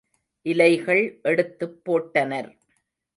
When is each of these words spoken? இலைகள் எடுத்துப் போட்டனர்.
இலைகள் 0.45 1.19
எடுத்துப் 1.23 1.77
போட்டனர். 1.85 2.49